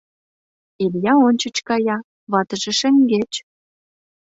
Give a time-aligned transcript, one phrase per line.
[0.83, 1.97] Илья ончыч кая,
[2.31, 3.31] ватыже— шеҥгеч.